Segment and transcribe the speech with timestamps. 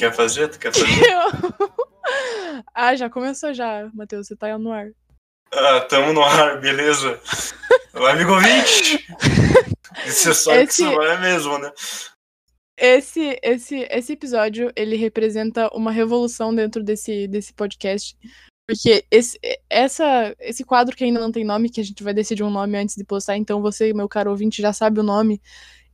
[0.00, 0.48] quer fazer?
[0.48, 0.86] Tu quer fazer?
[2.74, 4.88] ah, já começou já, Matheus, você tá no ar.
[5.52, 7.20] Ah, tamo no ar, beleza.
[7.94, 9.06] Amigo ouvinte!
[10.06, 10.82] Isso é só esse...
[10.82, 11.70] que isso vai mesmo, né?
[12.78, 18.16] Esse, esse, esse episódio, ele representa uma revolução dentro desse, desse podcast.
[18.66, 22.42] Porque esse, essa, esse quadro que ainda não tem nome, que a gente vai decidir
[22.42, 25.42] um nome antes de postar, então você, meu caro ouvinte, já sabe o nome.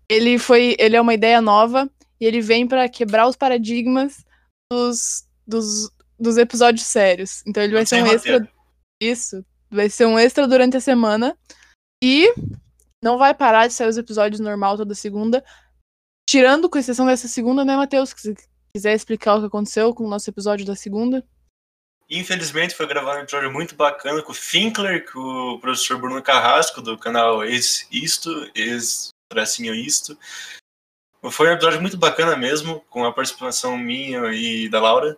[0.09, 0.77] Ele foi.
[0.79, 4.25] Ele é uma ideia nova e ele vem para quebrar os paradigmas
[4.71, 7.43] dos, dos, dos episódios sérios.
[7.47, 8.53] Então ele vai não ser um extra.
[9.01, 9.45] Isso.
[9.71, 11.37] Vai ser um extra durante a semana.
[12.03, 12.33] E
[13.03, 15.45] não vai parar de sair os episódios normal toda segunda.
[16.29, 18.11] Tirando, com exceção dessa segunda, né, Matheus?
[18.17, 18.35] Se
[18.75, 21.25] quiser explicar o que aconteceu com o nosso episódio da segunda.
[22.09, 25.19] Infelizmente foi gravado um episódio muito bacana com o Finkler, com
[25.55, 30.17] o professor Bruno Carrasco, do canal Ex Isto, Ex Tracinho Isto.
[31.31, 35.17] Foi um episódio muito bacana mesmo, com a participação minha e da Laura.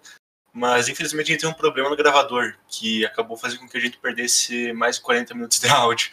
[0.53, 3.81] Mas infelizmente a gente tem um problema no gravador, que acabou fazendo com que a
[3.81, 6.11] gente perdesse mais de 40 minutos de áudio.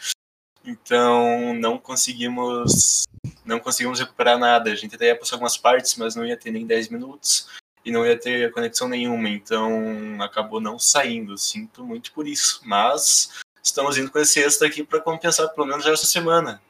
[0.64, 3.04] Então não conseguimos
[3.44, 4.70] não conseguimos recuperar nada.
[4.70, 7.48] A gente até ia postar algumas partes, mas não ia ter nem 10 minutos
[7.84, 11.38] e não ia ter conexão nenhuma, então acabou não saindo.
[11.38, 13.30] Sinto muito por isso, mas
[13.62, 16.60] estamos indo com esse extra aqui para compensar pelo menos essa semana.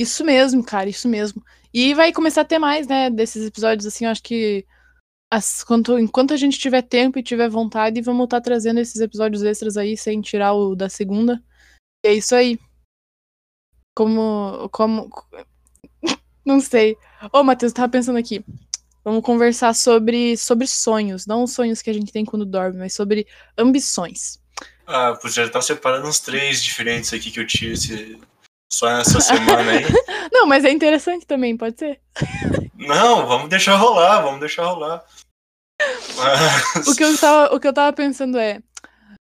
[0.00, 1.44] Isso mesmo, cara, isso mesmo.
[1.74, 4.66] E vai começar a ter mais, né, desses episódios assim, eu acho que
[5.30, 8.98] as, quanto, enquanto a gente tiver tempo e tiver vontade, vamos estar tá trazendo esses
[8.98, 11.42] episódios extras aí sem tirar o da segunda.
[12.02, 12.58] E é isso aí.
[13.94, 15.10] Como como
[16.46, 16.96] não sei.
[17.30, 18.42] Ô, Matheus, tava pensando aqui.
[19.04, 21.26] Vamos conversar sobre, sobre sonhos.
[21.26, 23.26] Não os sonhos que a gente tem quando dorme, mas sobre
[23.58, 24.40] ambições.
[24.86, 28.18] Ah, pois já tá separando uns três diferentes aqui que eu tive
[28.72, 29.84] só nessa semana aí.
[30.32, 32.00] Não, mas é interessante também, pode ser?
[32.76, 35.04] Não, vamos deixar rolar, vamos deixar rolar.
[36.16, 36.86] Mas...
[36.88, 38.62] O, que eu tava, o que eu tava pensando é.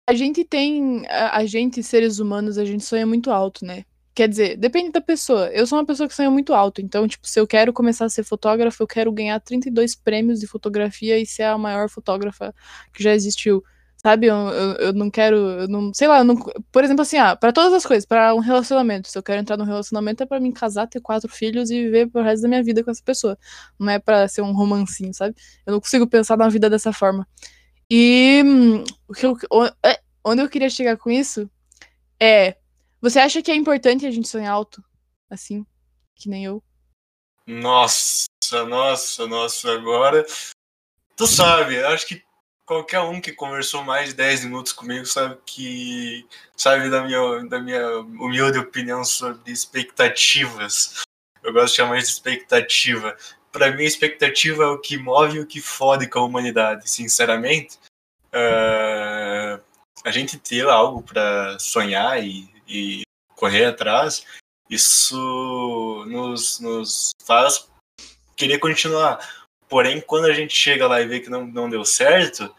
[0.08, 1.06] A gente tem.
[1.08, 3.86] A, a gente, seres humanos, a gente sonha muito alto, né?
[4.16, 5.48] Quer dizer, depende da pessoa.
[5.48, 8.10] Eu sou uma pessoa que sonha muito alto, então, tipo, se eu quero começar a
[8.10, 12.54] ser fotógrafa, eu quero ganhar 32 prêmios de fotografia e ser a maior fotógrafa
[12.94, 13.64] que já existiu.
[14.06, 14.28] Sabe?
[14.28, 15.36] Eu, eu, eu não quero.
[15.36, 16.36] Eu não, sei lá, não,
[16.72, 19.08] por exemplo, assim, ah, pra todas as coisas, para um relacionamento.
[19.08, 22.10] Se eu quero entrar num relacionamento, é para me casar, ter quatro filhos e viver
[22.10, 23.38] pro resto da minha vida com essa pessoa.
[23.80, 25.36] Não é para ser um romancinho, sabe?
[25.66, 27.26] Eu não consigo pensar na vida dessa forma.
[27.90, 29.38] E hum, o que eu,
[29.86, 31.50] é, onde eu queria chegar com isso
[32.20, 32.58] é
[33.02, 34.84] você acha que é importante a gente sonhar alto?
[35.30, 35.66] Assim,
[36.16, 36.64] que nem eu?
[37.46, 38.26] Nossa,
[38.68, 40.26] nossa, nossa, agora.
[41.16, 42.24] Tu sabe, acho que
[42.74, 46.26] qualquer um que conversou mais de 10 minutos comigo sabe que.
[46.56, 51.02] Sabe da minha, da minha humilde opinião sobre expectativas.
[51.44, 53.18] Eu gosto de chamar de expectativa.
[53.52, 57.78] Para mim, expectativa é o que move e o que fode com a humanidade, sinceramente.
[58.34, 59.62] Uh,
[60.04, 63.04] a gente ter algo para sonhar e e
[63.36, 64.26] correr atrás,
[64.70, 67.68] isso nos, nos faz
[68.36, 69.20] querer continuar.
[69.70, 72.54] Porém, quando a gente chega lá e vê que não, não deu certo,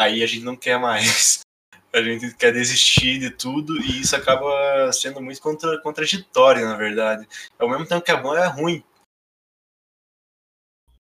[0.00, 1.40] aí a gente não quer mais.
[1.92, 7.28] A gente quer desistir de tudo e isso acaba sendo muito contra, contraditório, na verdade.
[7.58, 8.84] Ao mesmo tempo que é bom, é ruim.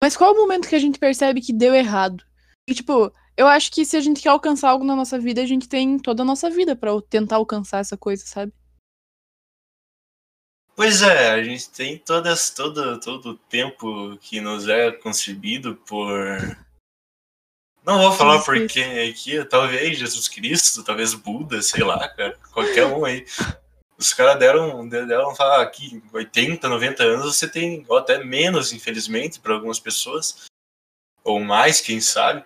[0.02, 2.24] Mas qual é o momento que a gente percebe que deu errado?
[2.68, 5.46] E, tipo, eu acho que se a gente quer alcançar algo na nossa vida, a
[5.46, 8.52] gente tem toda a nossa vida para tentar alcançar essa coisa, sabe?
[10.76, 16.18] Pois é, a gente tem todas, todo, todo o tempo que nos é concebido por.
[17.84, 22.38] Não vou falar Jesus por quem aqui, talvez Jesus Cristo, talvez Buda, sei lá, cara,
[22.52, 23.26] qualquer um aí.
[23.98, 29.38] Os caras deram, deram falar aqui, 80, 90 anos você tem, ou até menos, infelizmente,
[29.38, 30.46] para algumas pessoas,
[31.22, 32.44] ou mais, quem sabe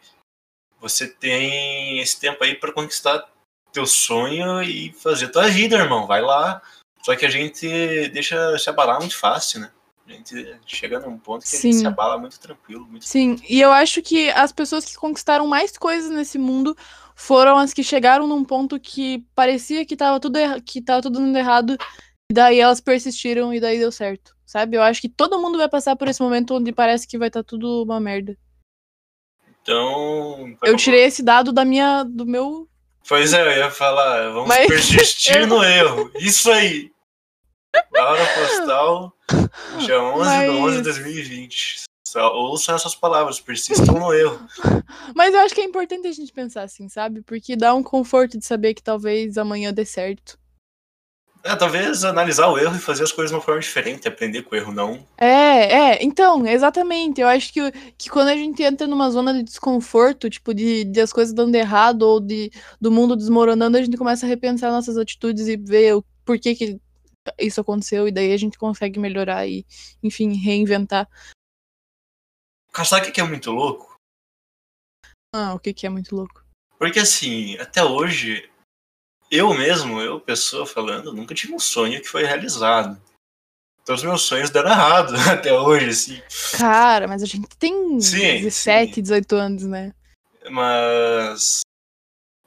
[0.81, 3.29] você tem esse tempo aí para conquistar
[3.73, 6.06] teu sonho e fazer tua vida, irmão.
[6.06, 6.62] Vai lá.
[7.02, 9.73] Só que a gente deixa se abalar muito fácil, né?
[10.08, 11.56] A gente chega num ponto que Sim.
[11.56, 12.87] a gente se abala muito tranquilo.
[12.87, 16.75] Muito Sim, e eu acho que as pessoas que conquistaram mais coisas nesse mundo
[17.14, 21.37] foram as que chegaram num ponto que parecia que tava tudo, que tava tudo dando
[21.37, 21.76] errado,
[22.31, 24.76] e daí elas persistiram e daí deu certo, sabe?
[24.76, 27.43] Eu acho que todo mundo vai passar por esse momento onde parece que vai estar
[27.43, 28.37] tá tudo uma merda.
[29.60, 30.56] Então.
[30.64, 32.66] Eu tirei esse dado da minha, do meu.
[33.06, 34.66] Pois é, eu ia falar, vamos Mas...
[34.69, 36.10] persistir no erro.
[36.16, 36.90] Isso aí.
[37.93, 39.13] Laura Postal,
[39.79, 40.51] dia 11 Mas...
[40.51, 41.89] de 11 de 2020.
[42.17, 44.41] Ouça essas palavras, persistam no erro.
[45.15, 47.21] Mas eu acho que é importante a gente pensar assim, sabe?
[47.21, 50.39] Porque dá um conforto de saber que talvez amanhã dê certo.
[51.45, 54.55] É, talvez analisar o erro e fazer as coisas de uma forma diferente, aprender com
[54.55, 55.07] o erro, não.
[55.17, 55.27] É,
[55.95, 57.21] é, então, exatamente.
[57.21, 61.01] Eu acho que, que quando a gente entra numa zona de desconforto, tipo, de, de
[61.01, 64.97] as coisas dando errado ou de, do mundo desmoronando, a gente começa a repensar nossas
[64.97, 66.81] atitudes e ver o porquê que
[67.39, 69.67] isso aconteceu, e daí a gente consegue melhorar e,
[70.03, 71.09] enfim, reinventar.
[72.85, 73.97] Sabe o que é muito louco?
[75.35, 76.45] Ah, o que, que é muito louco?
[76.79, 78.49] Porque assim, até hoje
[79.31, 83.01] eu mesmo, eu, pessoa falando, nunca tive um sonho que foi realizado.
[83.85, 86.23] Todos os meus sonhos deram errado até hoje, assim.
[86.57, 89.03] Cara, mas a gente tem sim, 17, sim.
[89.03, 89.95] 18 anos, né?
[90.51, 91.61] Mas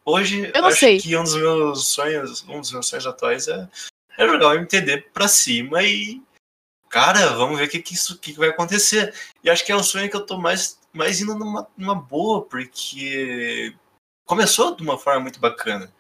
[0.06, 1.00] hoje eu não acho sei.
[1.00, 3.68] que um dos meus sonhos, um dos meus sonhos atuais é,
[4.22, 6.22] é jogar o MTD pra cima e
[6.90, 9.14] cara, vamos ver o que, que isso que, que vai acontecer.
[9.44, 12.44] E acho que é o sonho que eu tô mais, mais indo numa, numa boa,
[12.46, 13.74] porque
[14.26, 15.92] começou de uma forma muito bacana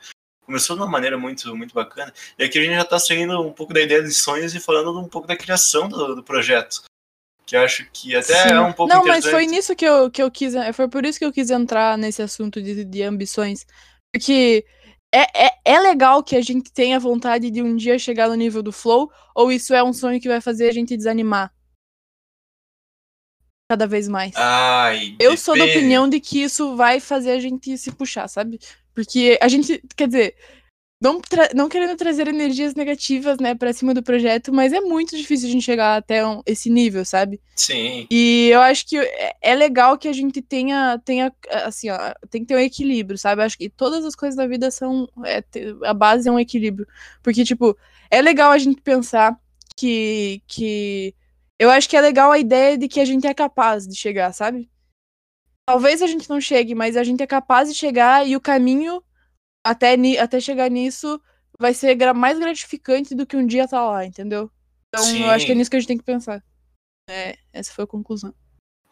[0.51, 2.13] começou de uma maneira muito, muito bacana.
[2.38, 5.00] E aqui a gente já está saindo um pouco da ideia de sonhos e falando
[5.00, 6.83] um pouco da criação do, do projeto.
[7.45, 8.53] Que acho que até Sim.
[8.53, 10.53] é um pouco Não, mas foi nisso que eu, que eu quis.
[10.73, 13.65] Foi por isso que eu quis entrar nesse assunto de, de ambições.
[14.13, 14.65] Porque
[15.13, 18.63] é, é, é legal que a gente tenha vontade de um dia chegar no nível
[18.63, 21.53] do flow, ou isso é um sonho que vai fazer a gente desanimar?
[23.69, 24.33] Cada vez mais.
[24.35, 28.59] Ai, eu sou da opinião de que isso vai fazer a gente se puxar, sabe?
[28.93, 30.35] Porque a gente, quer dizer,
[31.01, 31.19] não,
[31.56, 35.51] não querendo trazer energias negativas, né, pra cima do projeto, mas é muito difícil a
[35.51, 37.42] gente chegar até um, esse nível, sabe?
[37.56, 38.06] Sim.
[38.12, 41.33] E eu acho que é, é legal que a gente tenha, tenha
[41.65, 41.98] assim, ó,
[42.30, 43.42] tem que ter um equilíbrio, sabe?
[43.42, 45.44] Eu acho que todas as coisas da vida são, é,
[45.83, 46.88] a base é um equilíbrio.
[47.24, 47.75] Porque, tipo,
[48.12, 49.36] é legal a gente pensar
[49.75, 51.15] que, que,
[51.57, 54.31] eu acho que é legal a ideia de que a gente é capaz de chegar,
[54.33, 54.69] sabe?
[55.65, 59.01] talvez a gente não chegue, mas a gente é capaz de chegar e o caminho
[59.63, 61.21] até, até chegar nisso
[61.59, 64.51] vai ser mais gratificante do que um dia tá lá, entendeu?
[64.89, 65.23] Então Sim.
[65.23, 66.43] eu acho que é nisso que a gente tem que pensar.
[67.09, 68.33] É, essa foi a conclusão.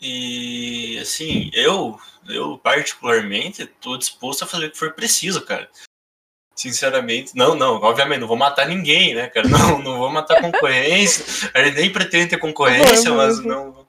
[0.01, 5.69] E assim, eu, eu particularmente tô disposto a fazer o que for preciso, cara.
[6.55, 9.47] Sinceramente, não, não, obviamente, não vou matar ninguém, né, cara?
[9.49, 11.23] Não, não vou matar concorrência.
[11.55, 13.87] A gente nem pretende ter concorrência, mas não.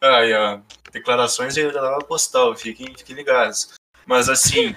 [0.00, 1.62] Aí, ó, declarações de
[2.08, 3.74] postal, fiquem, fiquem ligados.
[4.06, 4.74] Mas assim,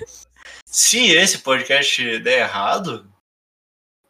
[0.71, 3.11] se esse podcast der errado,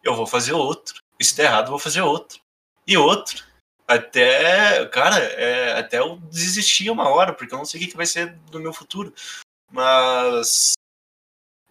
[0.03, 1.01] eu vou fazer outro.
[1.17, 2.41] E se der errado, eu vou fazer outro.
[2.85, 3.45] E outro.
[3.87, 8.05] Até, cara, é, até eu desistir uma hora, porque eu não sei o que vai
[8.05, 9.13] ser do meu futuro.
[9.71, 10.73] Mas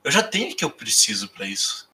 [0.03, 1.89] eu já tenho o que eu preciso para isso.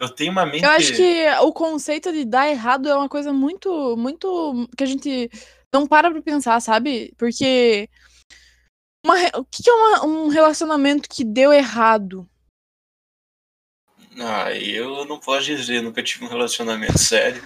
[0.00, 0.64] Eu tenho uma mente.
[0.64, 4.68] Eu acho que o conceito de dar errado é uma coisa muito, muito.
[4.76, 5.30] que a gente
[5.72, 7.12] não para pra pensar, sabe?
[7.18, 7.88] Porque.
[9.04, 12.28] Uma, o que é uma, um relacionamento que deu errado?
[14.20, 17.42] Ah, eu não posso dizer, nunca tive um relacionamento sério.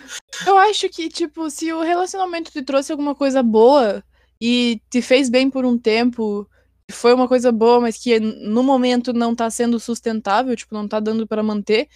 [0.47, 4.03] Eu acho que, tipo, se o relacionamento te trouxe alguma coisa boa
[4.41, 6.49] e te fez bem por um tempo,
[6.91, 10.99] foi uma coisa boa, mas que no momento não tá sendo sustentável, tipo, não tá
[10.99, 11.89] dando para manter,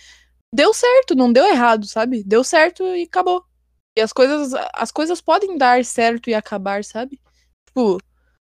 [0.54, 2.22] deu certo, não deu errado, sabe?
[2.24, 3.44] Deu certo e acabou.
[3.96, 7.18] E as coisas, as coisas podem dar certo e acabar, sabe?
[7.66, 7.98] Tipo,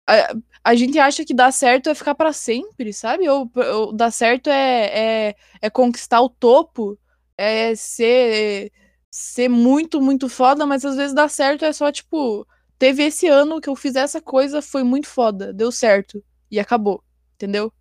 [0.06, 3.28] a, a gente acha que dar certo é ficar para sempre, sabe?
[3.28, 6.98] Ou, ou dar certo é, é, é, conquistar o topo,
[7.36, 8.70] é ser,
[9.10, 12.46] ser muito, muito foda, mas às vezes dar certo é só, tipo,
[12.78, 16.22] teve esse ano que eu fiz essa coisa, foi muito foda, deu certo.
[16.50, 17.02] E acabou,
[17.34, 17.72] entendeu?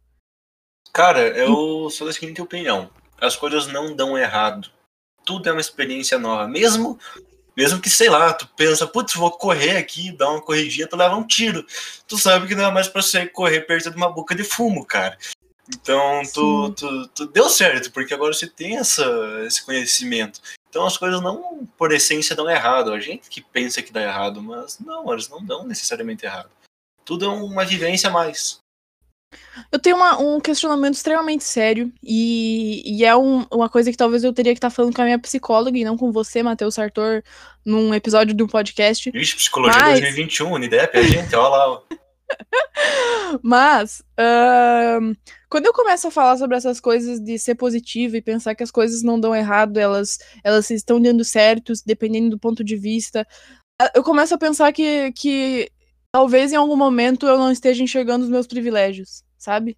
[0.93, 2.89] Cara, eu sou da seguinte opinião.
[3.19, 4.71] As coisas não dão errado.
[5.23, 6.47] Tudo é uma experiência nova.
[6.47, 6.97] Mesmo
[7.55, 11.15] mesmo que, sei lá, tu pensa, putz, vou correr aqui, dar uma corridinha, tu leva
[11.15, 11.65] um tiro.
[12.07, 14.85] Tu sabe que não é mais pra você correr perto de uma boca de fumo,
[14.85, 15.17] cara.
[15.73, 19.05] Então, tu, tu, tu, deu certo, porque agora você tem essa,
[19.45, 20.41] esse conhecimento.
[20.69, 22.91] Então, as coisas não, por essência, dão errado.
[22.91, 26.49] A gente que pensa que dá errado, mas não, elas não dão necessariamente errado.
[27.05, 28.59] Tudo é uma vivência a mais.
[29.71, 34.23] Eu tenho uma, um questionamento extremamente sério e, e é um, uma coisa que talvez
[34.23, 36.75] eu teria que estar tá falando com a minha psicóloga e não com você, Matheus
[36.75, 37.23] Sartor,
[37.65, 39.09] num episódio de um podcast.
[39.11, 39.99] Vixe, Psicologia Mas...
[40.01, 41.81] 2021, Unidep, a gente, olha lá.
[43.41, 45.15] Mas, uh,
[45.49, 48.71] quando eu começo a falar sobre essas coisas de ser positivo e pensar que as
[48.71, 53.25] coisas não dão errado, elas, elas estão dando certo, dependendo do ponto de vista,
[53.95, 55.69] eu começo a pensar que, que
[56.11, 59.77] talvez em algum momento eu não esteja enxergando os meus privilégios, sabe?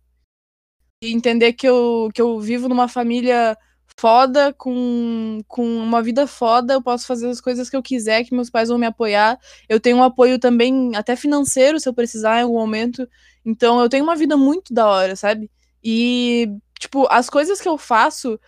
[1.04, 3.58] E entender que eu, que eu vivo numa família
[3.98, 8.34] foda, com, com uma vida foda, eu posso fazer as coisas que eu quiser, que
[8.34, 9.38] meus pais vão me apoiar.
[9.70, 13.08] Eu tenho um apoio também, até financeiro, se eu precisar em algum momento.
[13.46, 15.52] Então eu tenho uma vida muito da hora, sabe?
[15.84, 16.50] E,
[16.80, 18.40] tipo, as coisas que eu faço.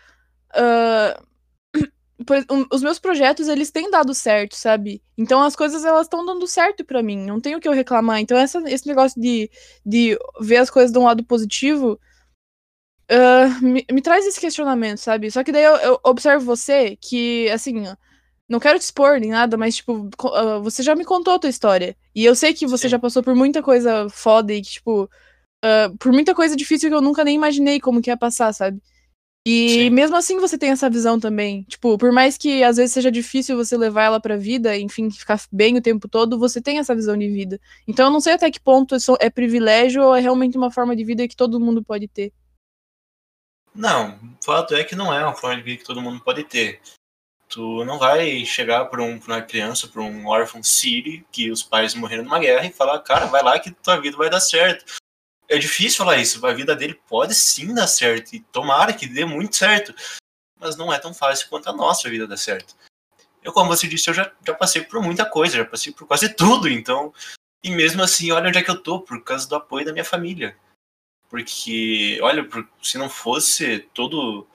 [0.55, 1.25] Uh,
[2.71, 5.01] os meus projetos, eles têm dado certo, sabe?
[5.17, 8.19] Então as coisas, elas estão dando certo para mim, não tenho o que eu reclamar.
[8.19, 9.49] Então essa, esse negócio de,
[9.85, 11.99] de ver as coisas de um lado positivo
[13.11, 15.29] uh, me, me, traz esse questionamento, sabe?
[15.31, 17.83] Só que daí eu, eu observo você que, assim,
[18.47, 21.49] não quero te expor nem nada, mas, tipo, uh, você já me contou a tua
[21.49, 21.95] história.
[22.13, 22.91] E eu sei que você Sim.
[22.91, 26.95] já passou por muita coisa foda e que, tipo, uh, por muita coisa difícil que
[26.95, 28.81] eu nunca nem imaginei como que ia passar, sabe?
[29.47, 29.89] E Sim.
[29.91, 31.61] mesmo assim você tem essa visão também.
[31.63, 35.39] Tipo, por mais que às vezes seja difícil você levar ela pra vida, enfim, ficar
[35.51, 37.61] bem o tempo todo, você tem essa visão de vida.
[37.87, 40.95] Então eu não sei até que ponto isso é privilégio ou é realmente uma forma
[40.95, 42.33] de vida que todo mundo pode ter.
[43.73, 46.43] Não, o fato é que não é uma forma de vida que todo mundo pode
[46.45, 46.81] ter.
[47.47, 51.93] Tu não vai chegar para um, uma criança, para um órfão Siri, que os pais
[51.93, 54.95] morreram numa guerra, e falar, cara, vai lá que tua vida vai dar certo
[55.47, 56.45] é difícil falar isso.
[56.45, 58.33] A vida dele pode sim dar certo.
[58.33, 59.93] E tomara que dê muito certo.
[60.59, 62.75] Mas não é tão fácil quanto a nossa vida dar certo.
[63.43, 66.29] Eu, como você disse, eu já, já passei por muita coisa, já passei por quase
[66.29, 67.13] tudo, então.
[67.63, 70.05] E mesmo assim, olha onde é que eu tô, por causa do apoio da minha
[70.05, 70.57] família.
[71.29, 72.47] Porque, olha,
[72.81, 74.47] se não fosse todo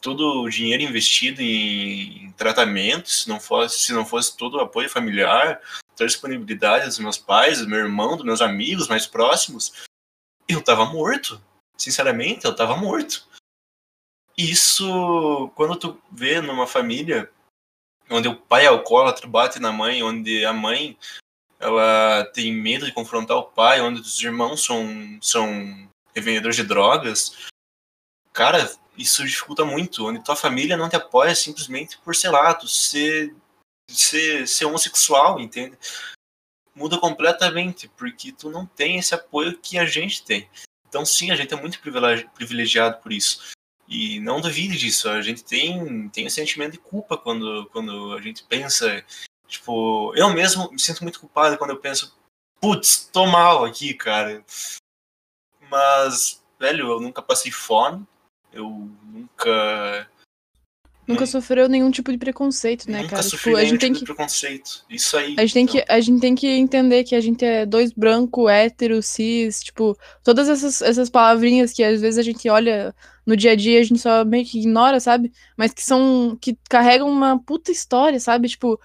[0.00, 4.60] todo o dinheiro investido em, em tratamento, se não fosse se não fosse todo o
[4.60, 5.60] apoio familiar,
[5.94, 9.72] toda a disponibilidade dos meus pais, do meu irmão, dos meus amigos mais próximos,
[10.52, 11.40] eu tava morto.
[11.76, 13.26] Sinceramente, eu tava morto.
[14.36, 17.30] Isso, quando tu vê numa família
[18.10, 20.98] onde o pai é alcoólatra, bate na mãe, onde a mãe
[21.58, 27.48] ela tem medo de confrontar o pai, onde os irmãos são, são revendedores de drogas,
[28.32, 30.06] cara, isso dificulta muito.
[30.06, 33.34] Onde tua família não te apoia simplesmente por, sei lá, tu ser,
[33.88, 35.76] ser, ser homossexual, entende?
[36.74, 40.48] Muda completamente, porque tu não tem esse apoio que a gente tem.
[40.88, 41.80] Então, sim, a gente é muito
[42.34, 43.52] privilegiado por isso.
[43.88, 48.20] E não duvide disso, a gente tem, tem um sentimento de culpa quando, quando a
[48.20, 49.04] gente pensa.
[49.48, 52.16] Tipo, eu mesmo me sinto muito culpado quando eu penso,
[52.60, 54.44] putz, tô mal aqui, cara.
[55.68, 58.06] Mas, velho, eu nunca passei fome,
[58.52, 58.68] eu
[59.02, 60.08] nunca
[61.10, 63.28] Nunca sofreu nenhum tipo de preconceito, né, Nunca cara?
[63.28, 64.84] Tipo, a gente tipo tem que preconceito.
[64.88, 65.34] Isso aí.
[65.36, 65.74] A gente tem então.
[65.74, 69.96] que a gente tem que entender que a gente é dois branco, hétero, cis, tipo,
[70.22, 72.94] todas essas, essas palavrinhas que às vezes a gente olha
[73.26, 75.32] no dia a dia a gente só meio que ignora, sabe?
[75.56, 78.48] Mas que são que carregam uma puta história, sabe?
[78.48, 78.80] Tipo,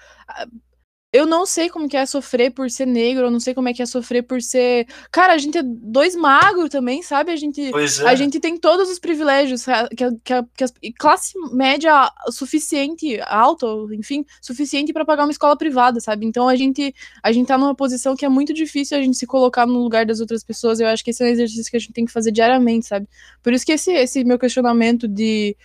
[1.15, 3.73] eu não sei como que é sofrer por ser negro, eu não sei como é
[3.73, 4.85] que é sofrer por ser.
[5.09, 7.31] Cara, a gente é dois magros também, sabe?
[7.31, 8.05] A gente, é.
[8.05, 10.43] a gente tem todos os privilégios que, a, que,
[10.81, 16.25] que classe média suficiente, alta, enfim, suficiente para pagar uma escola privada, sabe?
[16.25, 16.93] Então a gente,
[17.23, 20.05] a gente tá numa posição que é muito difícil a gente se colocar no lugar
[20.05, 20.81] das outras pessoas.
[20.81, 23.07] Eu acho que esse é um exercício que a gente tem que fazer diariamente, sabe?
[23.41, 25.55] Por isso que esse, esse meu questionamento de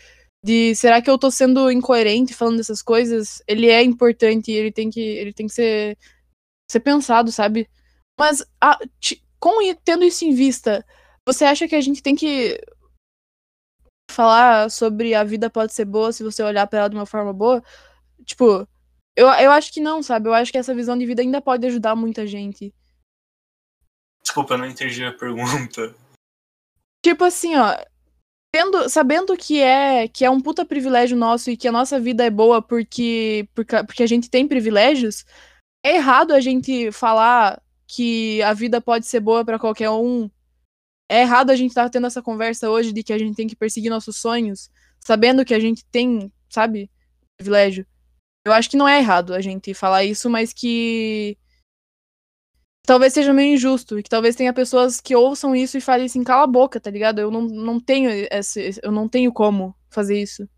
[0.43, 3.43] de será que eu tô sendo incoerente falando essas coisas?
[3.47, 5.99] Ele é importante, ele tem que, ele tem que ser,
[6.71, 7.69] ser pensado, sabe?
[8.19, 8.79] Mas a,
[9.39, 10.85] com tendo isso em vista,
[11.27, 12.61] você acha que a gente tem que
[14.11, 17.33] falar sobre a vida pode ser boa se você olhar para ela de uma forma
[17.33, 17.63] boa?
[18.25, 18.67] Tipo,
[19.17, 20.29] eu, eu acho que não, sabe?
[20.29, 22.75] Eu acho que essa visão de vida ainda pode ajudar muita gente.
[24.23, 25.95] Desculpa, eu não entendi a pergunta.
[27.03, 27.77] Tipo assim, ó,
[28.89, 32.31] sabendo, que é que é um puta privilégio nosso e que a nossa vida é
[32.31, 35.25] boa porque, porque, porque a gente tem privilégios,
[35.85, 40.31] é errado a gente falar que a vida pode ser boa para qualquer um.
[41.09, 43.49] É errado a gente estar tá tendo essa conversa hoje de que a gente tem
[43.49, 46.91] que perseguir nossos sonhos, sabendo que a gente tem, sabe,
[47.37, 47.87] privilégio.
[48.45, 51.37] Eu acho que não é errado a gente falar isso, mas que
[52.87, 56.25] talvez seja meio injusto e que talvez tenha pessoas que ouçam isso e falem assim,
[56.25, 57.21] cala a boca, tá ligado?
[57.21, 60.49] Eu não, não tenho esse, eu não tenho como fazer isso.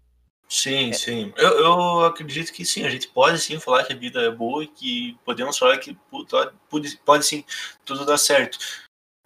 [0.48, 0.92] Sim, é.
[0.92, 1.32] sim.
[1.36, 4.62] Eu, eu acredito que sim, a gente pode sim falar que a vida é boa
[4.62, 5.96] e que podemos falar que
[6.68, 7.42] pode, pode sim
[7.84, 8.58] tudo dar certo.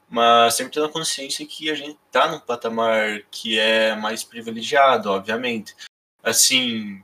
[0.09, 5.11] Mas sempre tendo a consciência que a gente tá num patamar que é mais privilegiado,
[5.11, 5.75] obviamente.
[6.23, 7.03] Assim.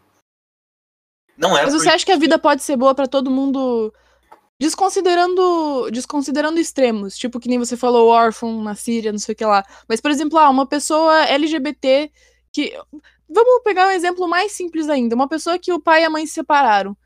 [1.36, 1.64] Não é.
[1.64, 3.92] Mas você acha que a vida pode ser boa para todo mundo
[4.60, 9.44] Desconsiderando, desconsiderando extremos, tipo que nem você falou, órfão na Síria, não sei o que
[9.44, 9.64] lá.
[9.88, 12.10] Mas, por exemplo, ah, uma pessoa LGBT
[12.52, 12.72] que.
[13.34, 15.14] Vamos pegar um exemplo mais simples ainda.
[15.14, 16.96] Uma pessoa que o pai e a mãe se separaram.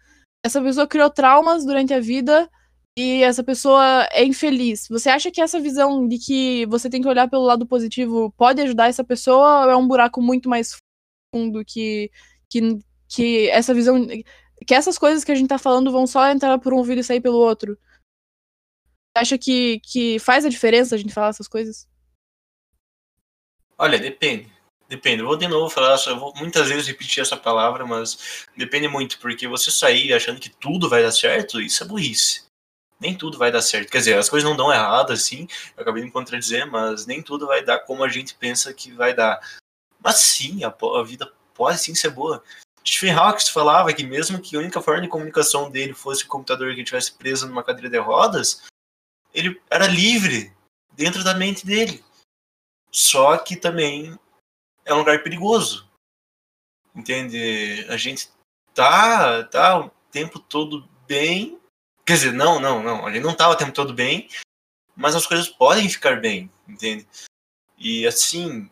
[0.44, 2.50] Essa pessoa criou traumas durante a vida
[2.98, 4.86] e essa pessoa é infeliz.
[4.88, 8.60] Você acha que essa visão de que você tem que olhar pelo lado positivo pode
[8.62, 10.76] ajudar essa pessoa ou é um buraco muito mais
[11.34, 12.10] fundo que,
[12.48, 14.06] que, que essa visão
[14.64, 17.04] que essas coisas que a gente tá falando vão só entrar por um ouvido e
[17.04, 17.78] sair pelo outro.
[19.16, 21.88] Acha que, que faz a diferença a gente falar essas coisas?
[23.78, 24.54] Olha, depende.
[24.88, 28.86] Depende, eu vou de novo falar, eu vou muitas vezes repetir essa palavra, mas depende
[28.86, 32.44] muito, porque você sair achando que tudo vai dar certo, isso é burrice.
[33.00, 33.90] Nem tudo vai dar certo.
[33.90, 37.20] Quer dizer, as coisas não dão errado, assim, eu acabei de me contradizer, mas nem
[37.20, 39.40] tudo vai dar como a gente pensa que vai dar.
[39.98, 42.42] Mas sim, a, a vida pode sim ser boa.
[42.86, 46.74] Stephen Hawking falava que mesmo que a única forma de comunicação dele fosse o computador
[46.74, 48.62] que estivesse preso numa cadeira de rodas,
[49.34, 50.54] ele era livre
[50.92, 52.04] dentro da mente dele.
[52.90, 54.16] Só que também
[54.84, 55.86] é um lugar perigoso.
[56.94, 57.84] Entende?
[57.88, 58.30] A gente
[58.72, 61.60] tá, tá o tempo todo bem.
[62.06, 63.04] Quer dizer, não, não, não.
[63.04, 64.28] A gente não tá o tempo todo bem,
[64.94, 67.06] mas as coisas podem ficar bem, entende?
[67.76, 68.70] E assim,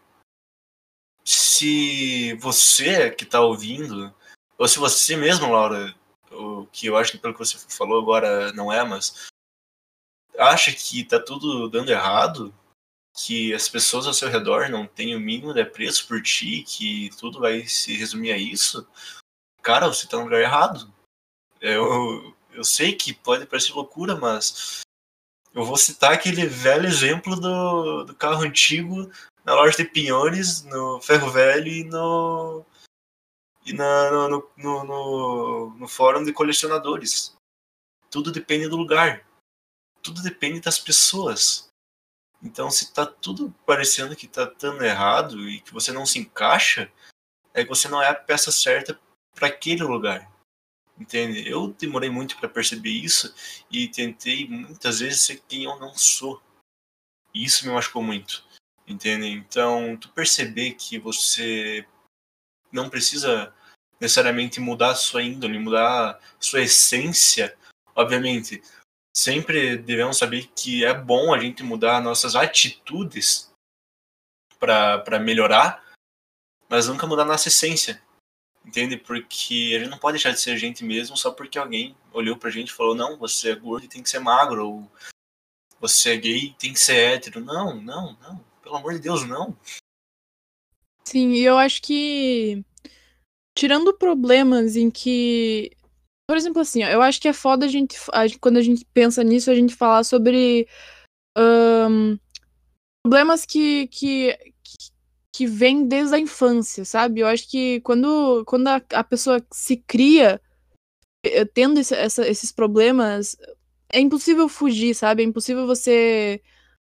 [1.25, 4.15] se você que está ouvindo,
[4.59, 5.95] ou se você mesmo, Laura,
[6.31, 9.29] o que eu acho que pelo que você falou agora não é, mas
[10.39, 12.55] acha que está tudo dando errado,
[13.17, 17.11] que as pessoas ao seu redor não têm o mínimo de apreço por ti, que
[17.19, 18.87] tudo vai se resumir a isso,
[19.63, 20.93] cara, você está no lugar errado.
[21.61, 24.81] Eu, eu sei que pode parecer loucura, mas
[25.55, 29.11] eu vou citar aquele velho exemplo do, do carro antigo
[29.45, 32.65] na loja de pinhões, no Ferro Velho e no.
[33.67, 37.37] e na, no, no, no, no fórum de colecionadores.
[38.11, 39.27] Tudo depende do lugar.
[40.03, 41.69] Tudo depende das pessoas.
[42.43, 46.91] Então, se tá tudo parecendo que tá dando errado e que você não se encaixa,
[47.55, 48.99] é que você não é a peça certa
[49.35, 50.31] para aquele lugar.
[50.99, 51.49] Entende?
[51.49, 53.35] Eu demorei muito para perceber isso
[53.71, 56.41] e tentei muitas vezes ser quem eu não sou.
[57.35, 58.45] E isso me machucou muito.
[58.87, 59.29] Entende?
[59.29, 61.87] Então, tu perceber que você
[62.71, 63.55] não precisa
[64.01, 67.57] necessariamente mudar sua índole, mudar sua essência,
[67.95, 68.63] obviamente,
[69.17, 73.51] sempre devemos saber que é bom a gente mudar nossas atitudes
[74.59, 75.85] para melhorar,
[76.69, 78.03] mas nunca mudar nossa essência.
[78.65, 78.97] Entende?
[78.97, 82.37] Porque a gente não pode deixar de ser a gente mesmo só porque alguém olhou
[82.37, 84.93] pra gente e falou: não, você é gordo e tem que ser magro, ou
[85.79, 87.41] você é gay e tem que ser hétero.
[87.41, 88.54] Não, não, não.
[88.65, 89.55] Pelo amor de Deus, não.
[91.05, 92.65] Sim, e eu acho que.
[93.57, 95.71] Tirando problemas em que.
[96.27, 97.99] Por exemplo, assim, eu acho que é foda a gente,
[98.41, 100.67] Quando a gente pensa nisso, a gente falar sobre.
[101.37, 102.19] Um,
[103.05, 104.39] problemas que, que,
[105.35, 107.21] que vêm desde a infância, sabe?
[107.21, 110.41] Eu acho que quando, quando a, a pessoa se cria
[111.23, 113.37] eh, tendo esse, essa, esses problemas,
[113.93, 115.23] é impossível fugir, sabe?
[115.23, 116.41] É impossível você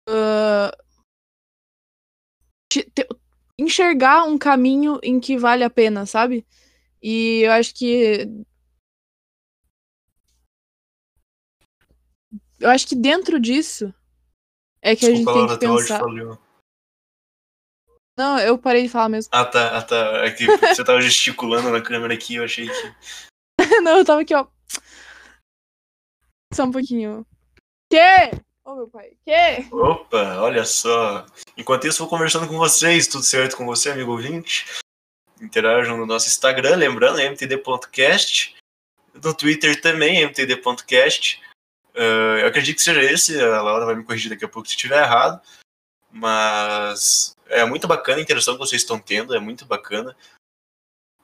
[0.08, 0.85] uh,
[2.84, 3.08] te,
[3.58, 6.46] enxergar um caminho em que vale a pena, sabe?
[7.02, 8.28] E eu acho que.
[12.60, 13.94] Eu acho que dentro disso
[14.82, 16.02] é que Desculpa, a gente tem que pensar.
[18.18, 19.30] Não, eu parei de falar mesmo.
[19.34, 20.26] Ah, tá, ah, tá.
[20.26, 22.96] É que você tava gesticulando na câmera aqui, eu achei que.
[23.84, 24.48] Não, eu tava aqui, ó.
[26.54, 27.26] Só um pouquinho.
[27.92, 28.45] Que?
[28.66, 29.12] Ô, meu pai.
[29.24, 29.68] Que?
[29.72, 31.24] Opa, olha só.
[31.56, 33.06] Enquanto isso, vou conversando com vocês.
[33.08, 34.66] Tudo certo com você, amigo ouvinte?
[35.40, 38.56] Interajam no nosso Instagram, lembrando, mtd.cast.
[39.24, 41.44] No Twitter também, mtd.cast.
[41.94, 43.40] Uh, eu acredito que seja esse.
[43.40, 45.40] A Laura vai me corrigir daqui a pouco se estiver errado.
[46.12, 50.18] Mas é muito bacana a interação que vocês estão tendo, é muito bacana.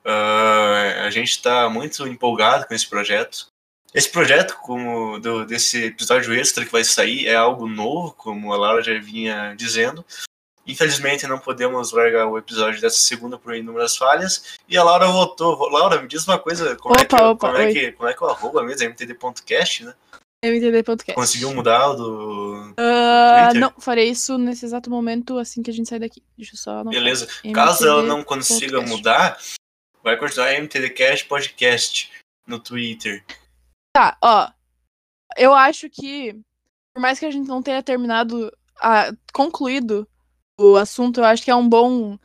[0.05, 3.50] Uh, a gente está muito empolgado com esse projeto.
[3.93, 8.57] Esse projeto, como do, desse episódio extra que vai sair, é algo novo, como a
[8.57, 10.05] Laura já vinha dizendo.
[10.65, 14.57] Infelizmente não podemos largar o episódio dessa segunda por inúmeras falhas.
[14.69, 15.69] E a Laura voltou.
[15.69, 18.13] Laura, me diz uma coisa, como, opa, é, que, opa, como, é, que, como é
[18.13, 18.87] que é o arroba mesmo?
[18.87, 19.93] MTD.cast, né?
[20.43, 21.13] MTD.cast.
[21.13, 22.73] Conseguiu mudar o do.
[22.79, 26.23] Uh, não, farei isso nesse exato momento assim que a gente sair daqui.
[26.37, 26.83] Deixa eu só.
[26.83, 27.27] Beleza.
[27.53, 29.37] Caso ela não consiga mudar,
[30.03, 32.11] vai continuar MTDcast Podcast
[32.47, 33.23] no Twitter.
[33.93, 34.49] Tá, ó.
[35.37, 36.33] Eu acho que,
[36.93, 38.51] por mais que a gente não tenha terminado,
[38.81, 40.07] a, concluído
[40.59, 42.17] o assunto, eu acho que é um bom,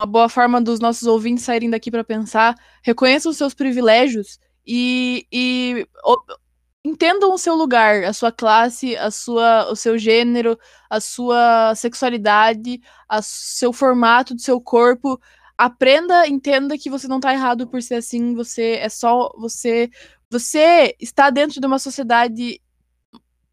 [0.00, 2.54] uma boa forma dos nossos ouvintes saírem daqui para pensar.
[2.82, 6.16] Reconheçam os seus privilégios e, e o,
[6.84, 12.80] entendam o seu lugar, a sua classe, a sua, o seu gênero, a sua sexualidade,
[13.10, 15.20] o seu formato do seu corpo.
[15.58, 19.90] Aprenda, entenda que você não tá errado por ser assim, você é só você
[20.30, 22.60] você está dentro de uma sociedade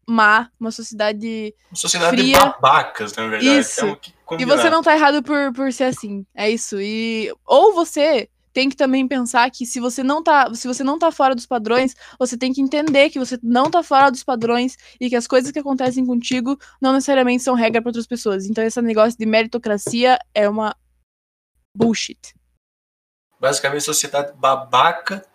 [0.06, 1.54] má, uma sociedade.
[1.70, 2.38] Uma sociedade fria.
[2.38, 3.58] de babacas, na verdade.
[3.58, 3.98] Isso.
[4.38, 6.24] E você não tá errado por, por ser assim.
[6.34, 6.80] É isso.
[6.80, 7.32] E.
[7.44, 11.10] Ou você tem que também pensar que se você não tá, se você não tá
[11.10, 15.10] fora dos padrões, você tem que entender que você não tá fora dos padrões e
[15.10, 18.46] que as coisas que acontecem contigo não necessariamente são regra para outras pessoas.
[18.46, 20.74] Então esse negócio de meritocracia é uma
[21.76, 22.34] Bullshit.
[23.38, 25.26] Basicamente, a sociedade babaca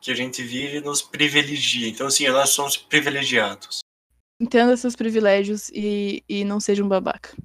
[0.00, 1.88] que a gente vive nos privilegia.
[1.88, 3.80] Então, assim, nós somos privilegiados.
[4.40, 7.36] Entenda seus privilégios e, e não seja um babaca.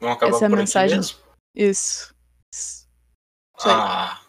[0.00, 0.96] Vamos acabar Essa é a mensagem.
[0.96, 1.18] mesmo?
[1.54, 2.14] Isso.
[2.54, 2.88] Isso
[3.64, 3.70] aí.
[3.72, 4.20] Ah.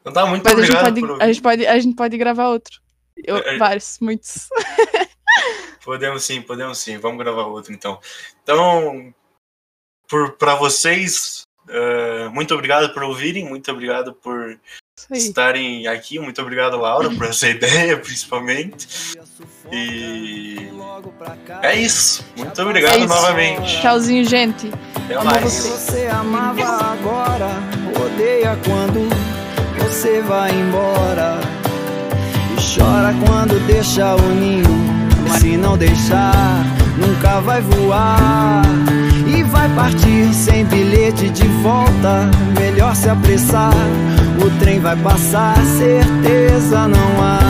[0.00, 2.80] Então tá, muito Mas a gente, pode, a, gente pode, a gente pode gravar outro.
[3.16, 3.58] Eu- É.
[3.58, 4.48] vários, muitos.
[5.84, 6.98] Podemos sim, podemos sim.
[6.98, 8.00] Vamos gravar outro então.
[8.42, 9.14] Então,
[10.08, 14.58] por para vocês, eh, muito obrigado por ouvirem, muito obrigado por
[15.12, 18.88] estarem aqui, muito obrigado Laura por essa ideia, principalmente.
[19.72, 20.68] E
[21.62, 22.24] é isso.
[22.36, 23.08] Muito obrigado É isso.
[23.08, 23.80] novamente.
[23.80, 24.70] Tchauzinho, gente.
[25.04, 25.42] Até Amo mais.
[25.44, 25.68] você.
[25.68, 27.48] Você amava agora,
[28.04, 29.08] odeia quando
[29.78, 31.40] você vai embora.
[32.52, 34.64] E chora quando deixa o ninho.
[35.40, 36.64] Se não deixar,
[36.98, 38.62] nunca vai voar.
[39.56, 42.30] Vai partir sem bilhete de volta.
[42.60, 43.72] Melhor se apressar,
[44.38, 47.40] o trem vai passar, certeza não há.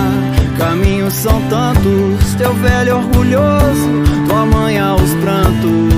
[0.57, 3.91] Caminhos são tantos, teu velho orgulhoso,
[4.29, 5.95] tua mãe aos prantos.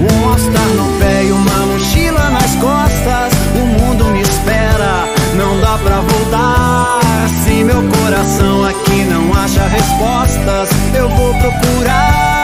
[0.00, 3.32] Um all-star no pé e uma mochila nas costas.
[3.54, 6.98] O mundo me espera, não dá pra voltar.
[7.44, 12.43] Se meu coração aqui não acha respostas, eu vou procurar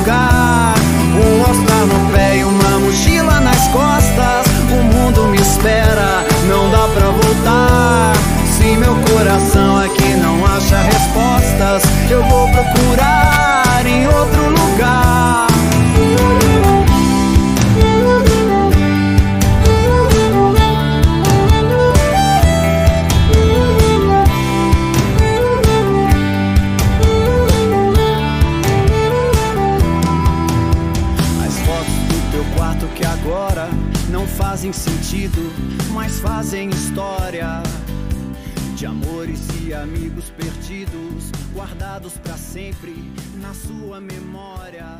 [0.00, 0.74] lugar.
[1.14, 4.46] Um all-star no pé e uma mochila nas costas.
[4.70, 8.12] O mundo me espera, não dá pra voltar.
[8.46, 13.29] Se meu coração aqui não acha respostas, eu vou procurar
[40.40, 42.94] perdidos, guardados pra sempre
[43.36, 44.99] na sua memória.